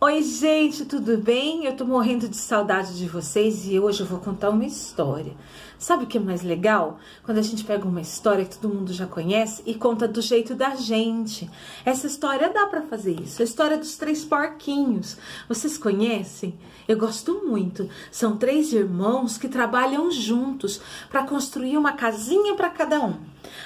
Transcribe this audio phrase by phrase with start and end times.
[0.00, 1.64] Oi, gente, tudo bem?
[1.64, 5.32] Eu tô morrendo de saudade de vocês e hoje eu vou contar uma história.
[5.78, 6.98] Sabe o que é mais legal?
[7.22, 10.54] Quando a gente pega uma história que todo mundo já conhece e conta do jeito
[10.54, 11.48] da gente.
[11.84, 13.40] Essa história dá para fazer isso.
[13.40, 15.16] A história dos três porquinhos.
[15.48, 16.58] Vocês conhecem?
[16.88, 17.88] Eu gosto muito.
[18.10, 23.16] São três irmãos que trabalham juntos para construir uma casinha para cada um.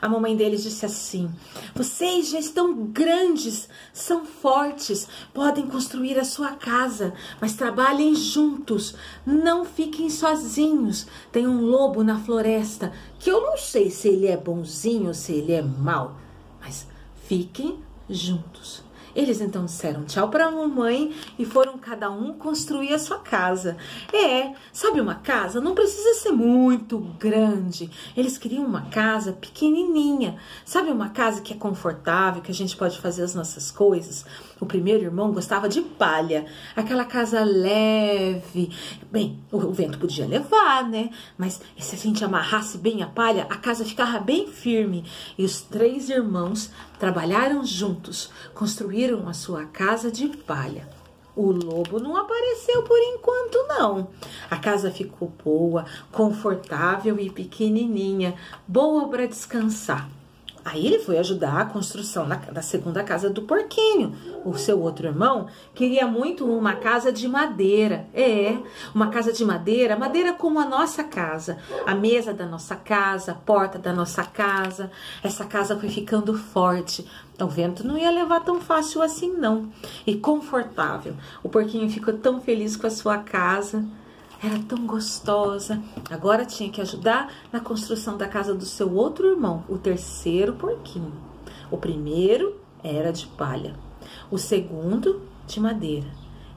[0.00, 1.30] A mamãe deles disse assim:
[1.74, 9.64] Vocês já estão grandes, são fortes, podem construir a sua casa, mas trabalhem juntos, não
[9.64, 11.06] fiquem sozinhos.
[11.32, 15.32] Tem um lobo na floresta que eu não sei se ele é bonzinho ou se
[15.32, 16.16] ele é mau,
[16.60, 16.86] mas
[17.26, 17.78] fiquem
[18.08, 18.85] juntos.
[19.16, 23.78] Eles então disseram tchau para a mamãe e foram cada um construir a sua casa.
[24.12, 25.58] É, sabe uma casa?
[25.58, 27.90] Não precisa ser muito grande.
[28.14, 30.36] Eles queriam uma casa pequenininha.
[30.66, 34.26] Sabe uma casa que é confortável, que a gente pode fazer as nossas coisas?
[34.60, 36.44] O primeiro irmão gostava de palha,
[36.74, 38.70] aquela casa leve.
[39.10, 41.10] Bem, o vento podia levar, né?
[41.38, 45.04] Mas se a gente amarrasse bem a palha, a casa ficava bem firme.
[45.38, 50.88] E os três irmãos trabalharam juntos, construíram construíram a sua casa de palha.
[51.34, 54.08] O lobo não apareceu por enquanto, não.
[54.50, 58.34] A casa ficou boa, confortável e pequenininha,
[58.66, 60.08] boa para descansar.
[60.66, 64.16] Aí ele foi ajudar a construção da, da, segunda casa do porquinho.
[64.44, 68.08] O seu outro irmão queria muito uma casa de madeira.
[68.12, 68.58] É,
[68.92, 71.58] uma casa de madeira, madeira como a nossa casa.
[71.86, 74.90] A mesa da nossa casa, a porta da nossa casa.
[75.22, 77.06] Essa casa foi ficando forte.
[77.40, 79.70] O vento não ia levar tão fácil assim, não.
[80.04, 81.14] E confortável.
[81.44, 83.84] O porquinho ficou tão feliz com a sua casa
[84.42, 85.82] era tão gostosa.
[86.10, 91.12] Agora tinha que ajudar na construção da casa do seu outro irmão, o terceiro porquinho.
[91.70, 93.74] O primeiro era de palha,
[94.30, 96.06] o segundo de madeira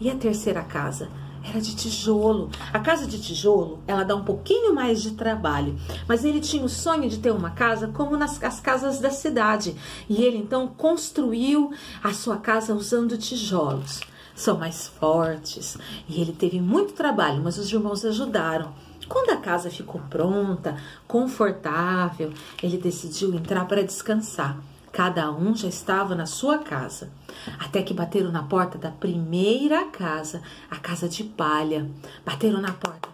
[0.00, 1.08] e a terceira casa
[1.48, 2.50] era de tijolo.
[2.72, 6.68] A casa de tijolo, ela dá um pouquinho mais de trabalho, mas ele tinha o
[6.68, 9.76] sonho de ter uma casa como nas as casas da cidade,
[10.08, 11.70] e ele então construiu
[12.02, 14.00] a sua casa usando tijolos
[14.36, 15.76] são mais fortes.
[16.08, 18.72] E ele teve muito trabalho, mas os irmãos ajudaram.
[19.08, 20.76] Quando a casa ficou pronta,
[21.08, 22.32] confortável,
[22.62, 24.60] ele decidiu entrar para descansar.
[24.92, 27.10] Cada um já estava na sua casa.
[27.58, 31.90] Até que bateram na porta da primeira casa, a casa de palha.
[32.24, 33.08] Bateram na porta.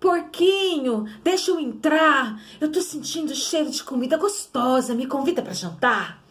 [0.00, 2.40] Porquinho, deixa eu entrar.
[2.60, 4.94] Eu tô sentindo cheiro de comida gostosa.
[4.94, 6.25] Me convida para jantar?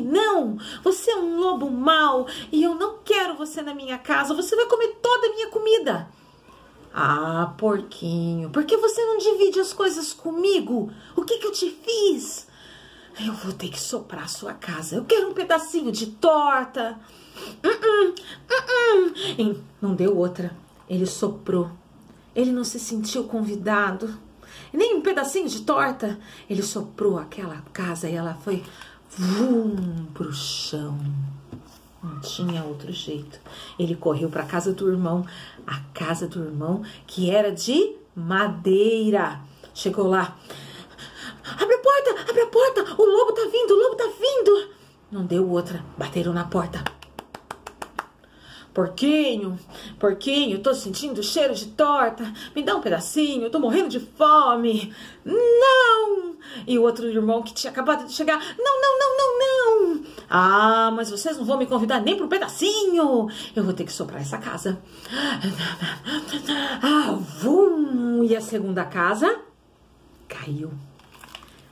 [0.00, 0.58] Não!
[0.82, 4.34] Você é um lobo mau e eu não quero você na minha casa.
[4.34, 6.08] Você vai comer toda a minha comida.
[6.92, 10.90] Ah, porquinho, por que você não divide as coisas comigo?
[11.14, 12.48] O que, que eu te fiz?
[13.24, 14.96] Eu vou ter que soprar a sua casa.
[14.96, 16.98] Eu quero um pedacinho de torta.
[17.62, 20.56] Uh -uh, uh não deu outra.
[20.88, 21.70] Ele soprou.
[22.34, 24.18] Ele não se sentiu convidado.
[24.72, 26.18] Nem um pedacinho de torta.
[26.48, 28.64] Ele soprou aquela casa e ela foi
[29.16, 30.98] vum pro chão.
[32.02, 33.38] Não tinha outro jeito.
[33.78, 35.26] Ele correu para a casa do irmão,
[35.66, 39.40] a casa do irmão que era de madeira.
[39.74, 40.36] Chegou lá.
[41.60, 42.82] Abre a porta, abre a porta.
[42.96, 44.70] O lobo tá vindo, o lobo tá vindo.
[45.10, 45.84] Não deu outra.
[45.98, 46.82] Bateram na porta.
[48.72, 49.58] Porquinho,
[49.98, 52.32] porquinho, tô sentindo cheiro de torta.
[52.54, 54.94] Me dá um pedacinho, tô morrendo de fome.
[55.24, 56.29] Não!
[56.66, 58.38] E o outro irmão que tinha acabado de chegar.
[58.58, 60.04] Não, não, não, não, não.
[60.28, 63.28] Ah, mas vocês não vão me convidar nem pro pedacinho.
[63.54, 64.80] Eu vou ter que soprar essa casa.
[66.82, 68.24] Ah, vum!
[68.24, 69.40] E a segunda casa
[70.28, 70.70] caiu.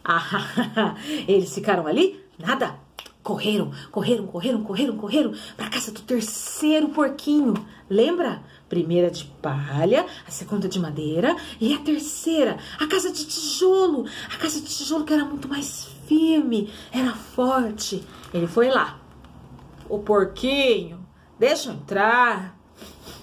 [0.05, 0.95] Ah,
[1.27, 2.23] eles ficaram ali?
[2.39, 2.88] Nada
[3.29, 7.53] Correram, correram, correram, correram, correram para casa do terceiro porquinho.
[7.91, 8.43] Lembra?
[8.71, 14.07] Primeira de palha, a segunda de madeira e a terceira, a casa de tijolo.
[14.33, 18.03] A casa de tijolo que era muito mais firme, era forte.
[18.33, 18.99] Ele foi lá.
[19.91, 21.07] O porquinho,
[21.39, 22.59] deixa eu entrar.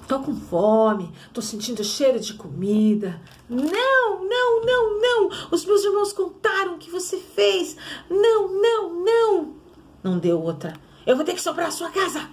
[0.07, 3.19] Tô com fome, tô sentindo cheiro de comida.
[3.49, 5.29] Não, não, não, não.
[5.49, 7.75] Os meus irmãos contaram o que você fez.
[8.07, 9.64] Não, não, não.
[10.05, 10.73] Não deu outra.
[11.03, 12.29] Eu vou ter que soprar a sua casa.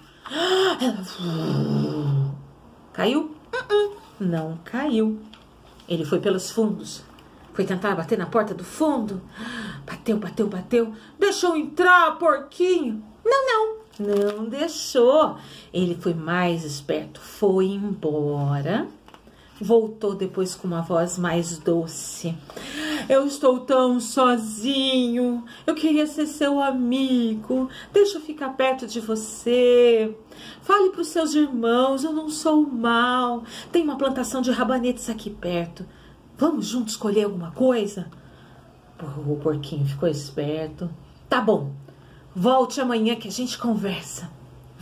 [2.92, 3.34] Caiu?
[3.50, 3.96] Uh-uh.
[4.20, 5.19] Não caiu.
[5.88, 7.02] Ele foi pelos fundos.
[7.54, 9.22] Foi tentar bater na porta do fundo.
[9.86, 10.92] Bateu, bateu, bateu.
[11.19, 13.02] Deixou entrar, porquinho.
[13.24, 13.76] Não, não.
[14.36, 15.38] Não deixou.
[15.72, 17.22] Ele foi mais esperto.
[17.22, 18.86] Foi embora.
[19.58, 22.36] Voltou depois com uma voz mais doce.
[23.08, 25.44] Eu estou tão sozinho.
[25.66, 27.69] Eu queria ser seu amigo.
[27.93, 30.16] Deixa eu ficar perto de você.
[30.62, 33.44] Fale para os seus irmãos, eu não sou mal.
[33.70, 35.84] Tem uma plantação de rabanetes aqui perto.
[36.37, 38.08] Vamos juntos colher alguma coisa?
[39.26, 40.88] O porquinho ficou esperto.
[41.28, 41.72] Tá bom,
[42.34, 44.31] volte amanhã que a gente conversa.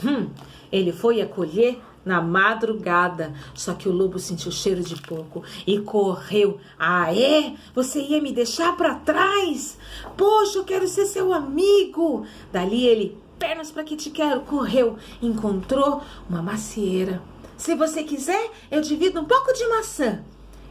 [0.05, 0.31] Hum,
[0.71, 3.33] ele foi acolher na madrugada.
[3.55, 6.59] Só que o lobo sentiu cheiro de porco e correu.
[6.79, 7.55] Ah, é?
[7.75, 9.79] Você ia me deixar para trás?
[10.17, 12.27] Poxa, eu quero ser seu amigo.
[12.53, 17.23] Dali ele, pernas para que te quero, correu, encontrou uma macieira.
[17.57, 20.23] Se você quiser, eu divido um pouco de maçã.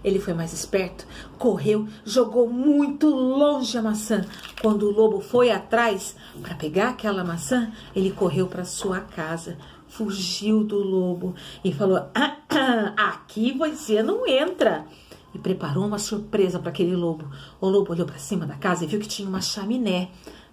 [0.04, 1.06] Ele foi mais esperto,
[1.38, 4.26] correu, jogou muito longe a maçã.
[4.62, 9.58] Quando o lobo foi atrás para pegar aquela maçã, ele correu para sua casa
[9.90, 14.86] fugiu do lobo e falou: ah, ah, Aqui você não entra.
[15.34, 17.30] E preparou uma surpresa para aquele lobo.
[17.62, 20.10] O lobo olhou para cima da casa e viu que tinha uma chaminé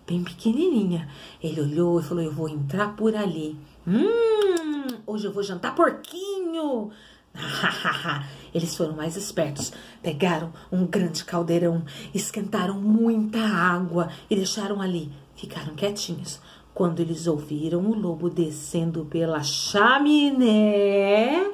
[0.06, 1.08] bem pequenininha.
[1.42, 3.58] Ele olhou e falou: Eu vou entrar por ali.
[3.86, 6.90] Hum, hoje eu vou jantar porquinho.
[8.54, 9.72] Eles foram mais espertos.
[10.02, 11.84] Pegaram um grande caldeirão,
[12.14, 15.12] esquentaram muita água e deixaram ali.
[15.34, 16.40] Ficaram quietinhos.
[16.76, 21.50] Quando eles ouviram o lobo descendo pela chaminé,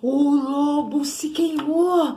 [0.00, 2.16] o lobo se queimou,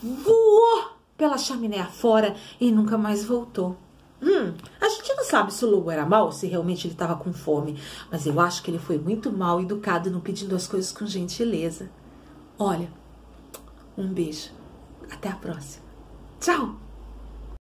[0.00, 0.84] voou
[1.18, 3.76] pela chaminé afora e nunca mais voltou.
[4.22, 7.32] Hum, a gente não sabe se o lobo era mau, se realmente ele estava com
[7.32, 7.76] fome,
[8.08, 11.90] mas eu acho que ele foi muito mal educado no pedindo as coisas com gentileza.
[12.56, 12.88] Olha,
[13.98, 14.50] um beijo.
[15.10, 15.84] Até a próxima.
[16.38, 16.89] Tchau!